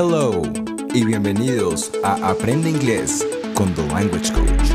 Hello 0.00 0.42
y 0.94 1.04
bienvenidos 1.04 1.90
a 2.04 2.30
Aprende 2.30 2.70
Inglés 2.70 3.26
con 3.52 3.74
The 3.74 3.84
Language 3.88 4.32
Coach. 4.32 4.70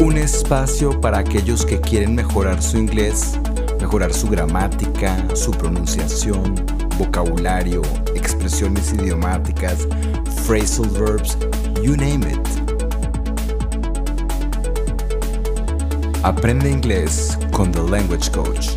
Un 0.00 0.16
espacio 0.16 1.00
para 1.00 1.18
aquellos 1.18 1.64
que 1.64 1.80
quieren 1.80 2.16
mejorar 2.16 2.60
su 2.60 2.78
inglés, 2.78 3.38
mejorar 3.80 4.12
su 4.12 4.28
gramática, 4.28 5.16
su 5.36 5.52
pronunciación, 5.52 6.56
vocabulario, 6.98 7.82
expresiones 8.16 8.92
idiomáticas, 8.92 9.86
phrasal 10.48 10.88
verbs, 10.98 11.38
you 11.80 11.96
name 11.96 12.24
it. 12.28 12.59
Aprende 16.22 16.68
inglés 16.68 17.38
con 17.50 17.72
The 17.72 17.82
Language 17.82 18.30
Coach. 18.30 18.68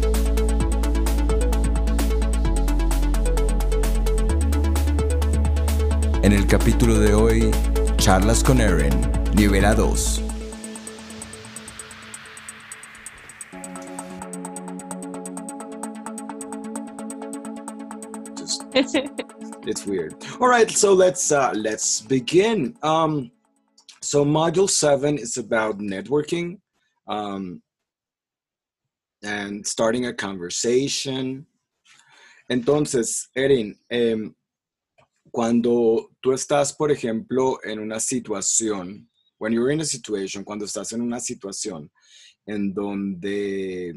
En 6.24 6.32
el 6.32 6.48
capítulo 6.48 6.98
de 7.00 7.14
hoy, 7.14 7.52
charlas 7.98 8.42
con 8.42 8.62
Erin, 8.62 8.94
nivel 9.36 9.64
2. 9.76 10.22
it's 19.68 19.86
weird. 19.86 20.16
All 20.40 20.48
right, 20.48 20.72
so 20.72 20.94
let's 20.94 21.30
uh, 21.32 21.52
let's 21.54 22.02
begin. 22.02 22.76
Um, 22.84 23.32
so 24.02 24.24
module 24.24 24.70
seven 24.70 25.18
is 25.18 25.38
about 25.38 25.80
networking, 25.80 26.60
um, 27.08 27.62
and 29.24 29.66
starting 29.66 30.06
a 30.06 30.14
conversation. 30.14 31.46
Entonces, 32.50 33.30
Erin, 33.36 33.80
em, 33.90 34.34
cuando 35.32 36.12
tú 36.22 36.34
estás, 36.34 36.74
por 36.74 36.92
ejemplo, 36.92 37.60
en 37.64 37.80
una 37.80 38.00
situación, 38.00 39.10
when 39.40 39.54
you're 39.54 39.74
in 39.74 39.82
a 39.82 39.86
situation, 39.86 40.44
cuando 40.44 40.66
estás 40.66 40.92
en 40.92 41.02
una 41.02 41.20
situación 41.20 41.92
en 42.46 42.74
donde 42.74 43.96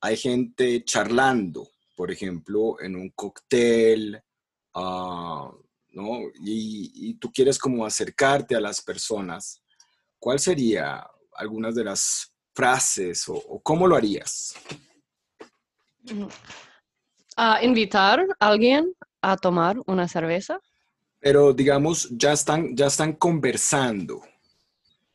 hay 0.00 0.16
gente 0.16 0.82
charlando, 0.84 1.68
por 1.96 2.10
ejemplo, 2.10 2.80
en 2.80 2.96
un 2.96 3.10
cóctel, 3.10 4.20
uh, 4.74 5.50
¿no? 5.90 6.20
Y, 6.40 6.92
y, 6.94 7.14
tú 7.14 7.30
quieres 7.32 7.58
como 7.58 7.84
acercarte 7.84 8.54
a 8.54 8.60
las 8.60 8.80
personas, 8.80 9.62
¿cuál 10.18 10.38
sería 10.38 11.04
algunas 11.38 11.74
de 11.74 11.84
las 11.84 12.32
frases 12.54 13.28
o, 13.28 13.34
o 13.34 13.60
cómo 13.60 13.86
lo 13.86 13.96
harías? 13.96 14.54
Uh, 17.36 17.62
invitar 17.62 18.20
a 18.40 18.48
alguien 18.48 18.92
a 19.22 19.36
tomar 19.36 19.76
una 19.86 20.08
cerveza. 20.08 20.60
Pero 21.20 21.52
digamos, 21.52 22.08
ya 22.10 22.32
están, 22.32 22.76
ya 22.76 22.86
están 22.86 23.12
conversando. 23.14 24.22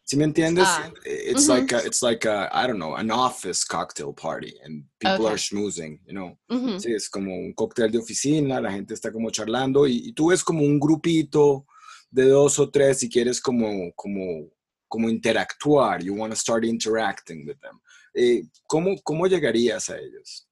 ¿Sí 0.05 0.17
me 0.17 0.25
entiendes? 0.25 0.67
Ah, 0.67 0.91
it's 1.05 1.47
ujú. 1.47 1.55
like 1.55 1.73
a, 1.73 1.79
it's 1.85 2.01
like 2.01 2.25
a, 2.27 2.49
I 2.53 2.67
don't 2.67 2.77
know, 2.77 2.95
an 2.95 3.09
office 3.09 3.63
cocktail 3.65 4.13
party 4.13 4.53
and 4.63 4.83
people 4.99 5.25
Okay. 5.25 5.33
are 5.33 5.37
schmoozing, 5.37 5.99
you 6.05 6.13
know. 6.13 6.37
Ujú. 6.49 6.77
Sí, 6.79 6.93
es 6.93 7.09
como 7.09 7.33
un 7.33 7.53
cóctel 7.53 7.89
de 7.89 7.99
oficina, 7.99 8.59
la 8.59 8.71
gente 8.71 8.93
está 8.93 9.11
como 9.11 9.31
charlando 9.31 9.87
y, 9.87 10.09
y 10.09 10.13
tú 10.13 10.27
ves 10.27 10.43
como 10.43 10.61
un 10.61 10.77
grupito 10.77 11.65
de 12.11 12.27
dos 12.27 12.59
o 12.59 12.69
tres 12.69 13.01
y 13.03 13.09
quieres 13.09 13.39
como, 13.39 13.93
como, 13.95 14.51
como 14.93 15.09
interactuar, 15.09 16.03
you 16.03 16.13
want 16.13 16.31
to 16.31 16.37
start 16.37 16.63
interacting 16.63 17.47
with 17.47 17.59
them. 17.61 17.81
Eh, 18.15 18.43
¿cómo, 18.69 18.95
¿Cómo 19.03 19.27
llegarías 19.27 19.89
a 19.89 19.97
ellos? 19.97 20.45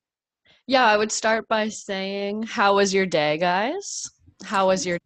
Yeah, 0.65 0.85
I 0.85 0.97
would 0.97 1.11
start 1.11 1.47
by 1.47 1.69
saying, 1.69 2.43
"How 2.43 2.75
was 2.75 2.91
your 2.91 3.05
day, 3.05 3.37
guys? 3.37 4.09
How 4.43 4.67
was 4.67 4.83
your?" 4.83 4.97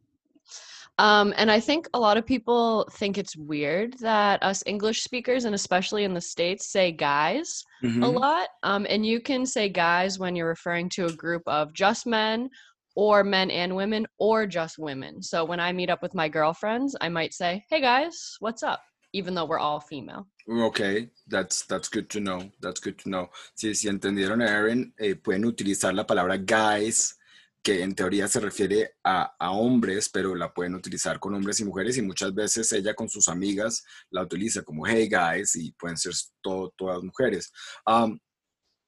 Um, 0.97 1.33
and 1.35 1.51
I 1.51 1.59
think 1.59 1.89
a 1.93 1.99
lot 1.99 2.15
of 2.15 2.25
people 2.25 2.87
think 2.91 3.17
it's 3.17 3.35
weird 3.35 3.97
that 3.99 4.41
us 4.41 4.63
English 4.65 5.03
speakers, 5.03 5.43
and 5.43 5.53
especially 5.53 6.05
in 6.05 6.13
the 6.13 6.21
states, 6.21 6.71
say 6.71 6.93
"guys" 6.93 7.63
a 7.83 8.07
lot. 8.07 8.47
Um, 8.63 8.85
and 8.89 9.05
you 9.05 9.19
can 9.19 9.45
say 9.45 9.67
"guys" 9.67 10.17
when 10.17 10.35
you're 10.35 10.47
referring 10.47 10.87
to 10.91 11.07
a 11.07 11.13
group 11.13 11.43
of 11.45 11.73
just 11.73 12.05
men, 12.05 12.49
or 12.95 13.23
men 13.25 13.51
and 13.51 13.75
women, 13.75 14.07
or 14.17 14.47
just 14.47 14.77
women. 14.77 15.21
So 15.21 15.43
when 15.43 15.59
I 15.59 15.73
meet 15.73 15.89
up 15.89 16.01
with 16.01 16.15
my 16.15 16.29
girlfriends, 16.29 16.95
I 17.01 17.09
might 17.09 17.33
say, 17.33 17.65
"Hey, 17.69 17.81
guys, 17.81 18.37
what's 18.39 18.63
up?" 18.63 18.81
Even 19.15 19.33
though 19.33 19.47
we're 19.47 19.63
all 19.67 19.79
female. 19.79 20.27
Okay, 20.69 21.09
that's, 21.27 21.65
that's 21.65 21.89
good 21.89 22.09
to 22.09 22.19
know. 22.19 22.51
That's 22.61 22.81
good 22.81 22.97
to 22.99 23.09
know. 23.09 23.29
Si, 23.55 23.73
si 23.73 23.87
entendieron 23.87 24.41
a 24.41 24.47
Erin, 24.49 24.93
eh, 24.99 25.15
pueden 25.15 25.45
utilizar 25.45 25.93
la 25.93 26.03
palabra 26.03 26.37
guys, 26.37 27.15
que 27.63 27.81
en 27.81 27.95
teoría 27.95 28.27
se 28.27 28.39
refiere 28.39 28.89
a, 29.03 29.33
a 29.39 29.51
hombres, 29.51 30.09
pero 30.09 30.35
la 30.35 30.53
pueden 30.53 30.75
utilizar 30.75 31.17
con 31.19 31.33
hombres 31.33 31.59
y 31.61 31.65
mujeres 31.65 31.97
y 31.97 32.01
muchas 32.01 32.33
veces 32.33 32.71
ella 32.73 32.93
con 32.93 33.09
sus 33.09 33.27
amigas 33.27 33.83
la 34.11 34.21
utiliza 34.21 34.61
como 34.63 34.85
hey 34.85 35.07
guys 35.07 35.55
y 35.55 35.71
pueden 35.71 35.97
ser 35.97 36.13
to- 36.43 36.73
todas 36.77 37.01
mujeres. 37.01 37.51
Um, 37.87 38.19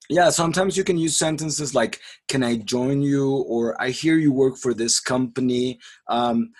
yeah, 0.09 0.29
sometimes 0.29 0.75
you 0.77 0.83
can 0.83 0.97
use 0.97 1.17
sentences 1.17 1.73
like, 1.73 1.99
can 2.27 2.43
I 2.43 2.57
join 2.57 3.01
you? 3.01 3.43
Or 3.47 3.75
I 3.81 3.89
hear 3.89 4.17
you 4.17 4.31
work 4.31 4.57
for 4.57 4.75
this 4.75 4.99
company. 4.99 5.79
Um, 6.07 6.51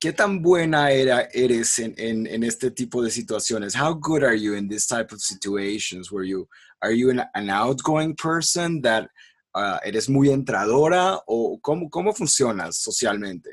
¿Qué 0.00 0.12
tan 0.12 0.42
buena 0.42 0.92
era, 0.92 1.28
eres 1.32 1.80
en, 1.80 1.92
en, 1.98 2.26
en 2.26 2.44
este 2.44 2.70
tipo 2.70 3.02
de 3.02 3.10
situaciones? 3.10 3.74
How 3.74 3.92
good 3.94 4.22
are 4.22 4.36
you 4.36 4.54
in 4.54 4.68
this 4.68 4.86
type 4.86 5.12
of 5.12 5.20
situations 5.20 6.12
where 6.12 6.22
you, 6.22 6.48
are 6.82 6.92
you 6.92 7.10
an, 7.10 7.24
an 7.34 7.50
outgoing 7.50 8.14
person 8.14 8.80
that 8.82 9.08
uh, 9.54 9.78
eres 9.84 10.08
muy 10.08 10.28
entradora 10.28 11.18
o 11.26 11.58
cómo, 11.60 11.90
cómo 11.90 12.14
funcionas 12.14 12.76
socialmente? 12.76 13.50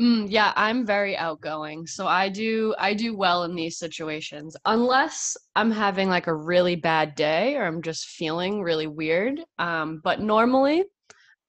Mm, 0.00 0.26
yeah, 0.28 0.52
I'm 0.56 0.84
very 0.84 1.16
outgoing, 1.16 1.86
so 1.86 2.08
I 2.08 2.28
do 2.28 2.74
I 2.78 2.94
do 2.94 3.16
well 3.16 3.44
in 3.44 3.54
these 3.54 3.78
situations. 3.78 4.56
Unless 4.64 5.36
I'm 5.54 5.70
having 5.70 6.08
like 6.08 6.26
a 6.26 6.34
really 6.34 6.74
bad 6.74 7.14
day 7.14 7.54
or 7.56 7.64
I'm 7.64 7.80
just 7.80 8.06
feeling 8.06 8.60
really 8.60 8.88
weird. 8.88 9.40
Um, 9.58 10.00
but 10.02 10.20
normally 10.20 10.84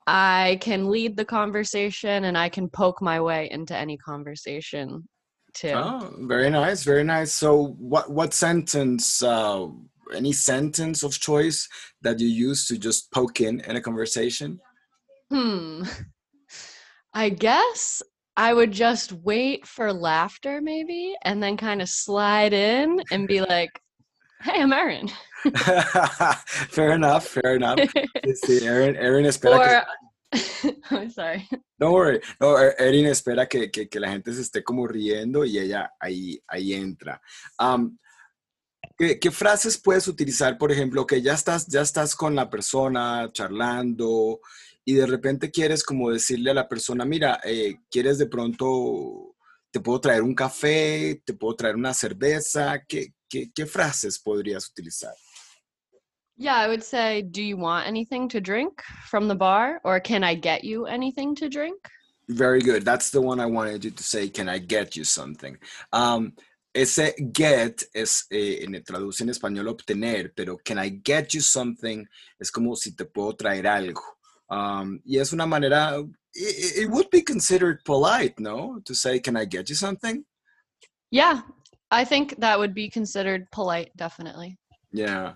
I 0.07 0.59
can 0.61 0.89
lead 0.89 1.17
the 1.17 1.25
conversation 1.25 2.25
and 2.25 2.37
I 2.37 2.49
can 2.49 2.69
poke 2.69 3.01
my 3.01 3.19
way 3.19 3.49
into 3.49 3.75
any 3.75 3.97
conversation 3.97 5.07
too. 5.53 5.73
Oh, 5.73 6.13
very 6.19 6.49
nice, 6.49 6.83
very 6.83 7.03
nice. 7.03 7.33
So 7.33 7.75
what, 7.79 8.11
what 8.11 8.33
sentence, 8.33 9.23
uh, 9.23 9.67
any 10.13 10.31
sentence 10.31 11.01
of 11.01 11.19
choice 11.19 11.67
that 12.01 12.19
you 12.19 12.27
use 12.27 12.67
to 12.67 12.77
just 12.77 13.11
poke 13.11 13.41
in 13.41 13.61
in 13.61 13.75
a 13.75 13.81
conversation? 13.81 14.59
Hmm. 15.31 15.83
I 17.13 17.29
guess 17.29 18.03
I 18.37 18.53
would 18.53 18.71
just 18.71 19.13
wait 19.13 19.65
for 19.65 19.93
laughter 19.93 20.61
maybe 20.61 21.15
and 21.23 21.41
then 21.41 21.55
kind 21.55 21.81
of 21.81 21.87
slide 21.87 22.51
in 22.51 23.01
and 23.09 23.27
be 23.27 23.39
like, 23.39 23.71
"Hey, 24.41 24.61
I'm 24.61 24.73
Erin." 24.73 25.09
fair 26.69 26.91
enough, 26.91 27.23
fair 27.23 27.55
enough. 27.55 27.79
Sí, 28.35 28.57
Erin, 28.65 28.95
Erin 28.95 29.25
espera 29.25 29.59
que 29.61 30.05
I'm 30.91 31.09
sorry. 31.09 31.47
Don't 31.77 31.93
worry. 31.93 32.19
No, 32.39 32.57
E- 32.59 32.75
Erin 32.77 33.05
espera 33.05 33.47
que, 33.47 33.69
que, 33.71 33.87
que 33.87 33.99
la 33.99 34.09
gente 34.11 34.33
se 34.33 34.41
esté 34.41 34.63
como 34.63 34.87
riendo 34.87 35.45
y 35.45 35.57
ella 35.59 35.91
ahí, 35.99 36.41
ahí 36.47 36.73
entra. 36.73 37.21
Am, 37.57 37.97
¿qué, 38.97 39.19
qué 39.19 39.31
frases 39.31 39.77
puedes 39.77 40.07
utilizar, 40.07 40.57
por 40.57 40.71
ejemplo, 40.71 41.05
que 41.05 41.21
ya 41.21 41.33
estás, 41.33 41.67
ya 41.67 41.81
estás 41.81 42.15
con 42.15 42.35
la 42.35 42.49
persona 42.49 43.29
charlando 43.31 44.41
y 44.83 44.93
de 44.93 45.05
repente 45.07 45.51
quieres 45.51 45.83
como 45.83 46.11
decirle 46.11 46.51
a 46.51 46.55
la 46.55 46.67
persona, 46.67 47.05
mira, 47.05 47.39
eh, 47.43 47.77
quieres 47.89 48.17
de 48.17 48.27
pronto, 48.27 49.35
te 49.71 49.79
puedo 49.79 49.99
traer 49.99 50.21
un 50.21 50.35
café, 50.35 51.21
te 51.25 51.33
puedo 51.33 51.55
traer 51.55 51.75
una 51.75 51.93
cerveza, 51.93 52.83
¿qué, 52.87 53.13
qué, 53.29 53.51
qué 53.53 53.65
frases 53.65 54.19
podrías 54.19 54.69
utilizar? 54.69 55.13
Yeah, 56.37 56.55
I 56.55 56.67
would 56.67 56.83
say, 56.83 57.21
do 57.21 57.41
you 57.41 57.55
want 57.55 57.87
anything 57.87 58.27
to 58.29 58.41
drink 58.41 58.81
from 59.07 59.27
the 59.27 59.35
bar? 59.35 59.79
Or 59.83 59.99
can 59.99 60.23
I 60.23 60.35
get 60.35 60.63
you 60.63 60.85
anything 60.85 61.35
to 61.35 61.49
drink? 61.49 61.77
Very 62.27 62.59
good. 62.59 62.83
That's 62.83 63.09
the 63.09 63.21
one 63.21 63.39
I 63.39 63.45
wanted 63.45 63.85
you 63.85 63.91
to 63.91 64.03
say. 64.03 64.29
Can 64.29 64.49
I 64.49 64.57
get 64.57 64.95
you 64.95 65.03
something? 65.03 65.57
Um, 65.93 66.33
ese 66.73 67.13
get 67.31 67.83
es, 67.93 68.25
eh, 68.31 68.65
traduce 68.85 69.21
en 69.21 69.29
español 69.29 69.69
obtener, 69.69 70.31
pero 70.35 70.57
can 70.57 70.77
I 70.77 70.89
get 70.89 71.33
you 71.33 71.39
something 71.39 72.05
es 72.39 72.51
como 72.51 72.75
si 72.75 72.91
te 72.91 73.05
puedo 73.05 73.37
traer 73.37 73.65
algo. 73.65 74.01
Um, 74.49 74.99
y 75.05 75.17
es 75.19 75.31
una 75.31 75.47
manera, 75.47 76.03
it, 76.33 76.83
it 76.83 76.89
would 76.89 77.09
be 77.11 77.21
considered 77.21 77.79
polite, 77.85 78.37
no? 78.39 78.81
To 78.83 78.93
say, 78.93 79.19
can 79.19 79.37
I 79.37 79.45
get 79.45 79.69
you 79.69 79.75
something? 79.75 80.25
Yeah, 81.11 81.41
I 81.91 82.03
think 82.03 82.35
that 82.39 82.59
would 82.59 82.73
be 82.73 82.89
considered 82.89 83.49
polite, 83.51 83.91
definitely. 83.95 84.57
Yeah. 84.91 85.35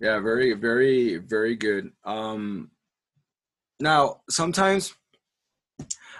Yeah, 0.00 0.20
very, 0.20 0.54
very, 0.54 1.18
very 1.18 1.56
good. 1.56 1.92
Um, 2.04 2.70
now, 3.80 4.22
sometimes, 4.28 4.94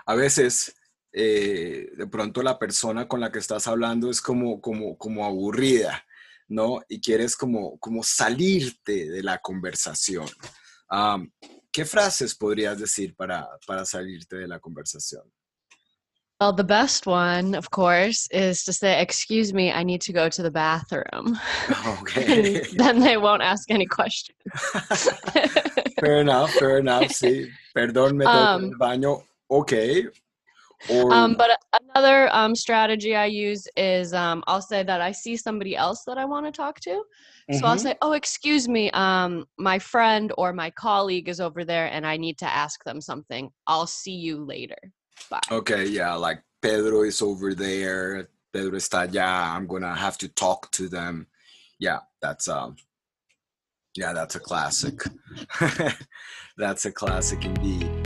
a 0.06 0.14
veces, 0.14 0.74
eh, 1.12 1.90
de 1.96 2.06
pronto 2.06 2.42
la 2.42 2.58
persona 2.58 3.06
con 3.06 3.20
la 3.20 3.30
que 3.30 3.38
estás 3.40 3.66
hablando 3.66 4.10
es 4.10 4.20
como, 4.20 4.60
como, 4.60 4.96
como 4.96 5.24
aburrida. 5.24 6.04
¿no? 6.48 6.80
Y 6.88 7.00
quieres 7.00 7.36
como, 7.36 7.78
como 7.78 8.02
salirte 8.02 9.10
de 9.10 9.22
la 9.22 9.38
conversación. 9.38 10.28
Um, 10.90 11.30
¿Qué 11.72 11.84
frases 11.84 12.34
podrías 12.34 12.78
decir 12.78 13.16
para, 13.16 13.48
para 13.66 13.84
salirte 13.84 14.36
de 14.36 14.48
la 14.48 14.60
conversación? 14.60 15.22
Well, 16.40 16.52
the 16.52 16.64
best 16.64 17.06
one, 17.06 17.54
of 17.54 17.70
course, 17.70 18.26
is 18.30 18.64
to 18.64 18.72
say, 18.72 19.00
Excuse 19.00 19.54
me, 19.54 19.70
I 19.72 19.82
need 19.84 20.00
to 20.02 20.12
go 20.12 20.28
to 20.28 20.42
the 20.42 20.50
bathroom. 20.50 21.38
Okay. 21.86 22.60
then 22.76 23.00
they 23.00 23.16
won't 23.16 23.42
ask 23.42 23.70
any 23.70 23.86
questions. 23.86 24.38
fair 26.00 26.20
enough, 26.20 26.54
fair 26.54 26.78
enough. 26.78 27.08
Sí, 27.10 27.46
perdón, 27.76 28.16
me 28.16 28.26
Um, 28.26 28.64
el 28.64 28.78
baño. 28.78 29.22
Okay. 29.50 30.06
Or, 30.88 31.12
Um, 31.12 31.34
but 31.36 31.50
another 31.82 32.28
um, 32.34 32.54
strategy 32.54 33.14
I 33.16 33.26
use 33.26 33.66
is 33.76 34.12
um, 34.12 34.42
I'll 34.46 34.62
say 34.62 34.82
that 34.82 35.00
I 35.00 35.12
see 35.12 35.36
somebody 35.36 35.76
else 35.76 36.04
that 36.06 36.18
I 36.18 36.24
want 36.24 36.46
to 36.46 36.52
talk 36.52 36.80
to. 36.80 37.02
So 37.52 37.66
I'll 37.66 37.76
Mhm. 37.76 37.80
say, 37.80 37.94
"Oh, 38.02 38.12
excuse 38.12 38.68
me, 38.68 38.90
um, 38.92 39.46
my 39.58 39.78
friend 39.78 40.32
or 40.38 40.52
my 40.52 40.70
colleague 40.70 41.28
is 41.28 41.40
over 41.40 41.64
there, 41.64 41.86
and 41.86 42.06
I 42.06 42.16
need 42.16 42.38
to 42.38 42.46
ask 42.46 42.82
them 42.84 43.00
something. 43.00 43.50
I'll 43.66 43.86
see 43.86 44.14
you 44.16 44.44
later. 44.44 44.78
Bye." 45.30 45.40
Okay, 45.50 45.86
yeah, 45.86 46.14
like 46.14 46.42
Pedro 46.60 47.02
is 47.02 47.22
over 47.22 47.54
there. 47.54 48.28
Pedro 48.52 48.76
está 48.76 49.06
allá. 49.06 49.54
I'm 49.56 49.66
gonna 49.66 49.94
have 49.94 50.16
to 50.18 50.28
talk 50.28 50.70
to 50.72 50.88
them. 50.88 51.26
Yeah, 51.78 52.00
that's 52.20 52.48
um, 52.48 52.76
yeah, 53.96 54.12
that's 54.12 54.34
a 54.34 54.40
classic. 54.40 55.00
that's 56.56 56.84
a 56.84 56.92
classic 56.92 57.44
indeed. 57.44 58.03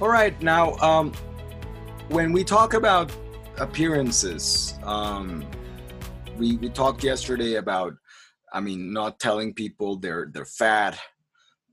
All 0.00 0.08
right, 0.08 0.40
now 0.40 0.76
um, 0.76 1.12
when 2.10 2.30
we 2.30 2.44
talk 2.44 2.74
about 2.74 3.10
appearances, 3.58 4.78
um, 4.84 5.44
we 6.36 6.56
we 6.58 6.68
talked 6.68 7.02
yesterday 7.02 7.56
about, 7.56 7.94
I 8.52 8.60
mean, 8.60 8.92
not 8.92 9.18
telling 9.18 9.54
people 9.54 9.96
they're 9.96 10.30
they're 10.32 10.44
fat, 10.44 10.96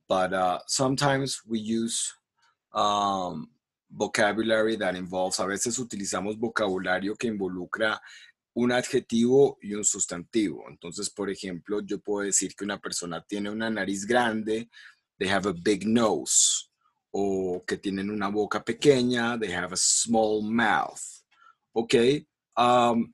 but 0.10 0.33
uh, 0.33 0.57
sometimes 0.66 1.44
we 1.48 1.60
use 1.60 2.12
um, 2.74 3.51
vocabulary 3.92 4.75
that 4.78 4.95
involves. 4.95 5.39
A 5.39 5.45
veces 5.45 5.78
utilizamos 5.78 6.39
vocabulario 6.39 7.16
que 7.16 7.30
involucra 7.30 8.00
un 8.56 8.71
adjetivo 8.71 9.57
y 9.62 9.75
un 9.75 9.83
sustantivo. 9.83 10.63
Entonces, 10.68 11.12
por 11.12 11.30
ejemplo, 11.30 11.80
yo 11.86 12.00
puedo 12.00 12.25
decir 12.25 12.56
que 12.56 12.66
una 12.66 12.80
persona 12.80 13.24
tiene 13.30 13.51
una 13.51 13.69
nariz 13.69 14.04
grande, 14.04 14.68
they 15.19 15.28
have 15.28 15.45
a 15.45 15.54
big 15.54 15.86
nose 15.86 16.65
o 17.18 17.64
que 17.66 17.78
tienen 17.78 18.10
una 18.10 18.28
boca 18.28 18.62
pequeña, 18.62 19.40
they 19.40 19.50
have 19.50 19.72
a 19.72 19.78
small 19.78 20.42
mouth. 20.42 21.00
¿Ok? 21.72 21.96
Um, 22.58 23.14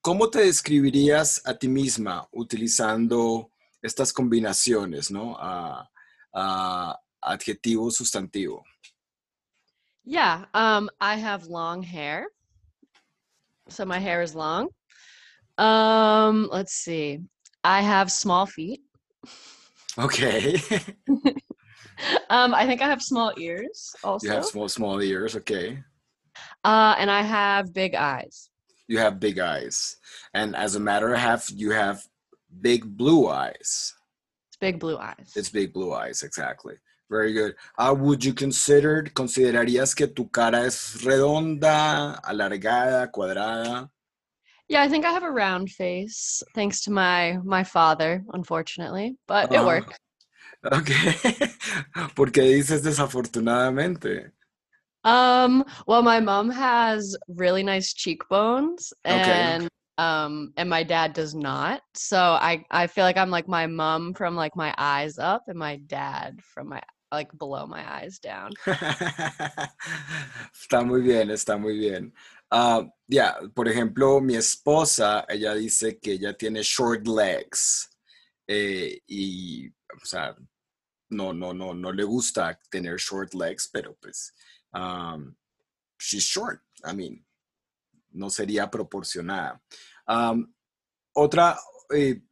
¿Cómo 0.00 0.30
te 0.30 0.42
describirías 0.42 1.42
a 1.44 1.54
ti 1.54 1.66
misma 1.66 2.28
utilizando 2.30 3.50
estas 3.82 4.12
combinaciones, 4.12 5.10
¿no? 5.10 5.36
Ah, 5.36 5.90
ah, 6.32 6.96
adjetivo, 7.20 7.90
sustantivo. 7.90 8.64
Yeah, 10.04 10.44
um, 10.54 10.88
I 11.00 11.16
have 11.16 11.48
long 11.48 11.82
hair. 11.82 12.28
So 13.68 13.84
my 13.84 13.98
hair 13.98 14.22
is 14.22 14.32
long. 14.32 14.68
Um, 15.58 16.48
let's 16.52 16.72
see. 16.72 17.18
I 17.64 17.82
have 17.82 18.12
small 18.12 18.46
feet. 18.46 18.80
Okay. 19.98 20.62
Um, 22.30 22.54
I 22.54 22.66
think 22.66 22.80
I 22.82 22.86
have 22.88 23.02
small 23.02 23.32
ears 23.38 23.94
also. 24.04 24.26
you 24.26 24.32
have 24.32 24.44
small, 24.44 24.68
small 24.68 25.00
ears. 25.02 25.36
Okay. 25.36 25.82
uh, 26.64 26.94
and 26.98 27.10
I 27.10 27.22
have 27.22 27.72
big 27.74 27.94
eyes. 27.94 28.48
You 28.88 28.98
have 28.98 29.20
big 29.20 29.38
eyes. 29.38 29.96
And 30.34 30.56
as 30.56 30.74
a 30.74 30.80
matter 30.80 31.12
of 31.14 31.20
fact, 31.20 31.50
you 31.50 31.70
have 31.72 32.02
big 32.60 32.84
blue 32.96 33.28
eyes. 33.28 33.94
It's 34.48 34.56
big 34.60 34.78
blue 34.80 34.98
eyes. 34.98 35.32
It's 35.36 35.48
big 35.50 35.72
blue 35.72 35.92
eyes, 35.92 36.22
exactly. 36.22 36.74
Very 37.10 37.32
good. 37.32 37.54
Uh, 37.78 37.94
would 37.98 38.24
you 38.24 38.32
consider, 38.34 39.02
considerarías 39.14 39.94
que 39.96 40.06
tu 40.06 40.26
cara 40.28 40.60
es 40.64 41.02
redonda, 41.04 42.20
alargada, 42.22 43.10
cuadrada? 43.10 43.88
Yeah, 44.68 44.82
I 44.82 44.88
think 44.88 45.04
I 45.04 45.10
have 45.10 45.24
a 45.24 45.30
round 45.30 45.70
face, 45.70 46.42
thanks 46.54 46.82
to 46.82 46.92
my 46.92 47.38
my 47.44 47.64
father, 47.64 48.22
unfortunately, 48.32 49.16
but 49.26 49.52
it 49.52 49.58
Ah. 49.58 49.66
works. 49.66 49.96
Okay. 50.64 51.14
¿Por 52.14 52.30
qué 52.32 52.42
dices 52.42 52.82
desafortunadamente? 52.82 54.32
Um, 55.04 55.64
well, 55.86 56.02
my 56.02 56.20
mom 56.20 56.50
has 56.50 57.16
really 57.28 57.62
nice 57.62 57.94
cheekbones, 57.94 58.92
Okay. 59.06 59.56
and 59.56 59.68
um, 59.96 60.52
and 60.56 60.68
my 60.68 60.82
dad 60.82 61.14
does 61.14 61.34
not. 61.34 61.80
So 61.94 62.18
I 62.18 62.64
I 62.70 62.86
feel 62.86 63.04
like 63.04 63.16
I'm 63.16 63.30
like 63.30 63.48
my 63.48 63.66
mom 63.66 64.12
from 64.12 64.36
like 64.36 64.54
my 64.56 64.74
eyes 64.76 65.18
up, 65.18 65.44
and 65.48 65.58
my 65.58 65.76
dad 65.86 66.40
from 66.42 66.68
my 66.68 66.82
like 67.10 67.30
below 67.38 67.66
my 67.66 67.82
eyes 67.90 68.18
down. 68.18 68.52
Está 70.54 70.84
muy 70.84 71.00
bien, 71.00 71.30
está 71.30 71.56
muy 71.58 71.78
bien. 71.78 72.12
Ah, 72.50 72.82
ya, 73.08 73.36
por 73.54 73.68
ejemplo, 73.68 74.20
mi 74.20 74.36
esposa, 74.36 75.24
ella 75.28 75.54
dice 75.54 75.98
que 75.98 76.12
ella 76.12 76.34
tiene 76.36 76.62
short 76.62 77.06
legs 77.06 77.88
eh, 78.46 79.00
y, 79.08 79.70
o 80.00 80.04
sea, 80.04 80.36
no, 81.10 81.32
no, 81.32 81.52
no, 81.52 81.74
no 81.74 81.92
le 81.92 82.04
gusta 82.04 82.58
tener 82.70 82.96
short 82.98 83.34
legs, 83.34 83.68
pero 83.72 83.96
pues, 84.00 84.32
um, 84.72 85.34
she's 85.98 86.24
short. 86.24 86.62
I 86.84 86.94
mean, 86.94 87.24
no 88.12 88.28
sería 88.30 88.70
proporcionada. 88.70 89.60
Otra, 91.12 91.58
eh, 91.94 92.22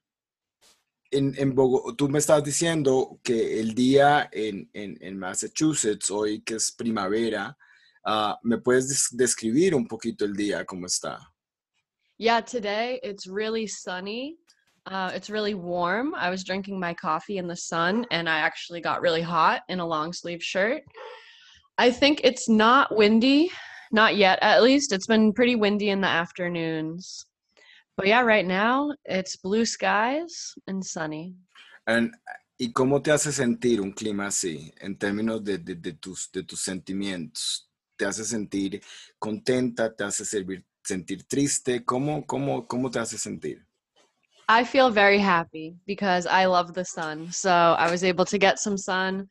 en, 1.10 1.34
en 1.36 1.54
Bogo- 1.54 1.94
tú 1.96 2.08
me 2.08 2.18
estás 2.18 2.42
diciendo 2.44 3.18
que 3.22 3.58
el 3.60 3.74
día 3.74 4.28
en, 4.32 4.70
en, 4.72 4.96
en 5.00 5.18
Massachusetts, 5.18 6.10
hoy 6.10 6.42
que 6.42 6.54
es 6.56 6.70
primavera, 6.72 7.56
ah, 8.04 8.38
¿me 8.42 8.58
puedes 8.58 8.88
des- 8.88 9.08
describir 9.16 9.74
un 9.74 9.86
poquito 9.88 10.24
el 10.24 10.34
día, 10.36 10.64
cómo 10.64 10.86
está? 10.86 11.18
Yeah, 12.18 12.40
today 12.42 13.00
it's 13.02 13.26
really 13.26 13.66
sunny. 13.68 14.38
Uh, 14.90 15.10
it's 15.14 15.28
really 15.28 15.52
warm. 15.54 16.14
I 16.14 16.30
was 16.30 16.42
drinking 16.44 16.80
my 16.80 16.94
coffee 16.94 17.36
in 17.36 17.46
the 17.46 17.56
sun 17.56 18.06
and 18.10 18.26
I 18.28 18.38
actually 18.38 18.80
got 18.80 19.02
really 19.02 19.20
hot 19.20 19.60
in 19.68 19.80
a 19.80 19.86
long 19.86 20.14
sleeve 20.14 20.42
shirt. 20.42 20.82
I 21.76 21.90
think 21.90 22.22
it's 22.24 22.48
not 22.48 22.96
windy, 22.96 23.50
not 23.92 24.16
yet 24.16 24.38
at 24.40 24.62
least. 24.62 24.92
It's 24.92 25.06
been 25.06 25.32
pretty 25.34 25.56
windy 25.56 25.90
in 25.90 26.00
the 26.00 26.08
afternoons. 26.08 27.26
But 27.98 28.06
yeah, 28.06 28.22
right 28.22 28.46
now 28.46 28.94
it's 29.04 29.36
blue 29.36 29.66
skies 29.66 30.54
and 30.66 30.84
sunny. 30.84 31.34
And- 31.86 32.14
¿Y 32.60 32.72
cómo 32.72 33.00
te 33.00 33.12
hace 33.12 33.30
sentir 33.30 33.80
un 33.80 33.92
clima 33.92 34.26
así, 34.26 34.72
en 34.80 34.96
términos 34.96 35.44
de, 35.44 35.58
de- 35.58 35.76
de 35.76 35.92
tus, 35.92 36.28
de 36.32 36.42
tus 36.42 36.60
sentimientos? 36.60 37.68
¿Te 37.96 38.04
hace 38.04 38.24
sentir 38.24 38.82
contenta? 39.16 39.94
¿Te 39.94 40.02
hace 40.02 40.24
servir- 40.24 40.64
sentir 40.82 41.22
triste? 41.28 41.84
¿Cómo, 41.84 42.26
cómo, 42.26 42.66
¿Cómo 42.66 42.90
te 42.90 42.98
hace 42.98 43.16
sentir? 43.16 43.64
I 44.48 44.64
feel 44.64 44.90
very 44.90 45.18
happy 45.18 45.76
because 45.86 46.26
I 46.26 46.46
love 46.46 46.72
the 46.74 46.84
sun. 46.84 47.30
So 47.32 47.50
I 47.50 47.90
was 47.90 48.02
able 48.02 48.24
to 48.26 48.38
get 48.38 48.58
some 48.58 48.78
sun 48.78 49.28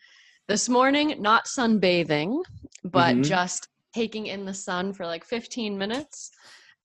this 0.47 0.69
morning, 0.69 1.15
not 1.21 1.45
sunbathing, 1.45 2.43
but 2.83 3.15
Mhm. 3.15 3.23
just 3.23 3.67
taking 3.93 4.27
in 4.27 4.45
the 4.45 4.53
sun 4.53 4.93
for 4.93 5.05
like 5.05 5.25
15 5.25 5.77
minutes. 5.77 6.31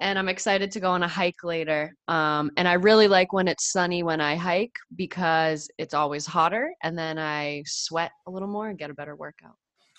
And 0.00 0.18
I'm 0.18 0.28
excited 0.28 0.72
to 0.72 0.80
go 0.80 0.90
on 0.90 1.02
a 1.02 1.08
hike 1.08 1.44
later. 1.44 1.94
Um, 2.08 2.50
and 2.56 2.66
I 2.66 2.72
really 2.74 3.06
like 3.06 3.32
when 3.32 3.46
it's 3.48 3.70
sunny 3.70 4.02
when 4.02 4.20
I 4.20 4.34
hike 4.34 4.76
because 4.96 5.70
it's 5.78 5.94
always 5.94 6.26
hotter 6.26 6.74
and 6.82 6.98
then 6.98 7.18
I 7.18 7.62
sweat 7.66 8.10
a 8.26 8.30
little 8.30 8.48
more 8.48 8.68
and 8.68 8.78
get 8.78 8.90
a 8.90 8.94
better 8.94 9.14
workout. 9.14 9.56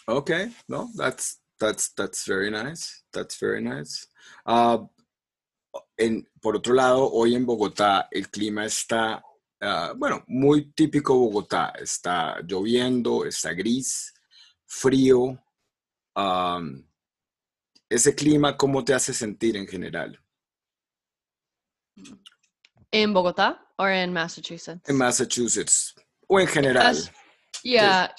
Okay, 0.10 0.52
no, 0.68 0.90
that's 0.98 1.38
that's 1.60 1.90
that's 1.94 2.26
very 2.26 2.50
nice. 2.50 3.04
That's 3.14 3.38
very 3.40 3.62
nice. 3.62 4.06
Ah, 4.46 4.80
en, 5.98 6.30
por 6.42 6.56
otro 6.56 6.74
lado, 6.74 7.12
hoy 7.12 7.36
en 7.36 7.46
Bogotá 7.46 8.08
el 8.12 8.30
clima 8.30 8.66
está, 8.66 9.24
ah, 9.62 9.94
bueno, 9.96 10.24
muy 10.28 10.72
típico 10.72 11.18
Bogotá. 11.18 11.74
Está 11.80 12.40
lloviendo, 12.42 13.26
está 13.26 13.54
gris, 13.54 14.14
frío. 14.66 15.40
Ese 17.90 18.16
clima, 18.16 18.58
¿cómo 18.58 18.84
te 18.84 18.94
hace 18.94 19.14
sentir 19.14 19.56
en 19.56 19.68
general? 19.68 20.20
In 22.92 23.14
Bogota 23.14 23.60
or 23.78 23.92
in 23.92 24.12
Massachusetts? 24.12 24.88
En 24.90 24.98
Massachusetts 24.98 25.96
o 26.28 26.40
en 26.40 26.48
general. 26.48 26.96
Yeah. 27.64 28.14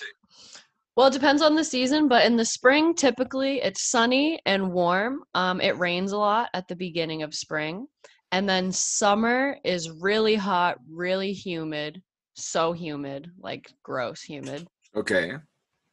Well, 0.96 1.08
it 1.08 1.12
depends 1.12 1.42
on 1.42 1.56
the 1.56 1.64
season, 1.64 2.06
but 2.06 2.24
in 2.24 2.36
the 2.36 2.44
spring, 2.44 2.94
typically 2.94 3.60
it's 3.60 3.90
sunny 3.90 4.38
and 4.46 4.72
warm. 4.72 5.24
Um, 5.34 5.60
it 5.60 5.76
rains 5.76 6.12
a 6.12 6.18
lot 6.18 6.50
at 6.54 6.68
the 6.68 6.76
beginning 6.76 7.22
of 7.24 7.34
spring. 7.34 7.88
And 8.30 8.48
then 8.48 8.70
summer 8.70 9.56
is 9.64 9.90
really 9.90 10.36
hot, 10.36 10.78
really 10.88 11.32
humid, 11.32 12.00
so 12.34 12.72
humid, 12.72 13.30
like 13.40 13.72
gross 13.82 14.22
humid. 14.22 14.66
Okay. 14.94 15.32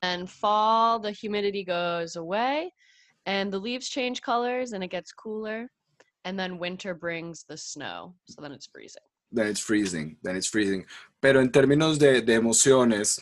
And 0.03 0.29
fall, 0.29 0.99
the 0.99 1.11
humidity 1.11 1.63
goes 1.63 2.15
away 2.15 2.71
and 3.25 3.51
the 3.51 3.59
leaves 3.59 3.89
change 3.89 4.21
colors 4.21 4.73
and 4.73 4.83
it 4.83 4.89
gets 4.89 5.11
cooler. 5.11 5.69
And 6.25 6.39
then 6.39 6.59
winter 6.59 6.93
brings 6.93 7.45
the 7.49 7.57
snow. 7.57 8.13
So 8.25 8.41
then 8.41 8.51
it's 8.51 8.67
freezing. 8.67 9.01
Then 9.31 9.47
it's 9.47 9.59
freezing. 9.59 10.17
Then 10.21 10.35
it's 10.35 10.47
freezing. 10.47 10.85
Pero 11.21 11.39
en 11.41 11.51
términos 11.51 11.97
de, 11.97 12.21
de 12.21 12.33
emociones, 12.33 13.19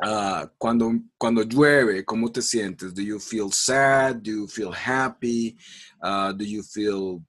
uh, 0.00 0.46
cuando, 0.58 0.92
cuando 1.18 1.42
llueve, 1.42 2.04
¿cómo 2.04 2.32
te 2.32 2.40
sientes? 2.40 2.94
Do 2.94 3.02
you 3.02 3.18
feel 3.18 3.50
sad? 3.50 4.22
Do 4.22 4.30
you 4.30 4.46
feel 4.48 4.72
happy? 4.72 5.56
Uh, 6.02 6.32
do 6.32 6.44
you 6.44 6.62
feel 6.62 7.22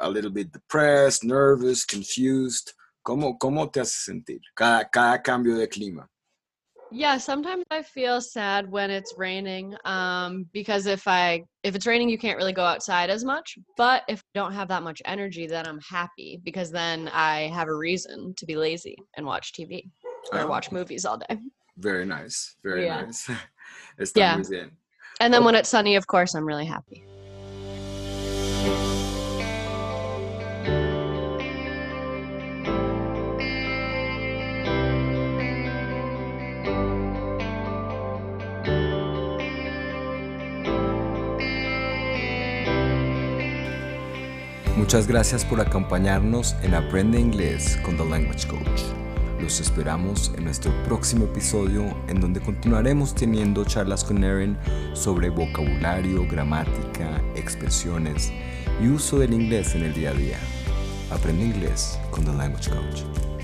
a 0.00 0.08
little 0.08 0.30
bit 0.30 0.52
depressed, 0.52 1.24
nervous, 1.24 1.84
confused? 1.84 2.72
¿Cómo, 3.04 3.38
cómo 3.38 3.70
te 3.70 3.80
hace 3.80 4.00
sentir 4.10 4.40
cada, 4.56 4.88
cada 4.90 5.22
cambio 5.22 5.56
de 5.56 5.66
clima? 5.68 6.08
Yeah, 6.92 7.18
sometimes 7.18 7.64
I 7.70 7.82
feel 7.82 8.20
sad 8.20 8.70
when 8.70 8.90
it's 8.92 9.14
raining 9.18 9.76
um, 9.84 10.46
because 10.52 10.86
if 10.86 11.08
I 11.08 11.42
if 11.64 11.74
it's 11.74 11.84
raining, 11.84 12.08
you 12.08 12.16
can't 12.16 12.36
really 12.38 12.52
go 12.52 12.64
outside 12.64 13.10
as 13.10 13.24
much. 13.24 13.58
But 13.76 14.04
if 14.08 14.20
I 14.20 14.38
don't 14.38 14.52
have 14.52 14.68
that 14.68 14.84
much 14.84 15.02
energy, 15.04 15.48
then 15.48 15.66
I'm 15.66 15.80
happy 15.80 16.40
because 16.44 16.70
then 16.70 17.08
I 17.12 17.48
have 17.48 17.66
a 17.66 17.74
reason 17.74 18.34
to 18.36 18.46
be 18.46 18.54
lazy 18.54 18.96
and 19.16 19.26
watch 19.26 19.52
TV 19.52 19.90
or 20.32 20.42
Oh. 20.42 20.46
watch 20.48 20.70
movies 20.70 21.04
all 21.04 21.18
day. 21.18 21.38
Very 21.76 22.06
nice, 22.06 22.56
very 22.62 22.84
Yeah. 22.84 23.02
nice. 23.02 23.28
Está 23.98 24.18
Yeah. 24.20 24.36
muy 24.38 24.48
bien. 24.50 24.70
And 25.20 25.32
then 25.32 25.42
oh. 25.42 25.46
when 25.46 25.54
it's 25.54 25.68
sunny, 25.68 25.96
of 25.96 26.06
course, 26.06 26.34
I'm 26.34 26.46
really 26.46 26.66
happy. 26.66 27.04
Muchas 44.76 45.08
gracias 45.08 45.44
por 45.44 45.60
acompañarnos 45.60 46.54
en 46.62 46.74
Aprende 46.74 47.18
Inglés 47.18 47.76
con 47.82 47.96
The 47.96 48.04
Language 48.04 48.46
Coach. 48.46 49.05
Los 49.40 49.60
esperamos 49.60 50.32
en 50.36 50.44
nuestro 50.44 50.72
próximo 50.84 51.26
episodio 51.26 51.94
en 52.08 52.20
donde 52.20 52.40
continuaremos 52.40 53.14
teniendo 53.14 53.64
charlas 53.64 54.02
con 54.02 54.24
Erin 54.24 54.56
sobre 54.94 55.28
vocabulario, 55.28 56.26
gramática, 56.26 57.22
expresiones 57.34 58.32
y 58.82 58.88
uso 58.88 59.18
del 59.18 59.34
inglés 59.34 59.74
en 59.74 59.82
el 59.82 59.92
día 59.92 60.10
a 60.10 60.14
día. 60.14 60.38
Aprende 61.10 61.44
Inglés 61.44 61.98
con 62.10 62.24
The 62.24 62.32
Language 62.32 62.70
Coach. 62.70 63.35